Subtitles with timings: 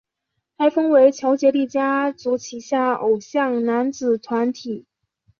[0.57, 4.87] 台风为乔杰立家族旗下偶像男子团体。